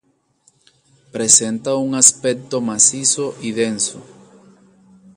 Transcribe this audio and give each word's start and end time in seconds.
Presenta 1.11 1.75
un 1.75 1.93
aspecto 1.93 2.59
macizo 2.59 3.35
y 3.39 3.51
denso. 3.51 4.03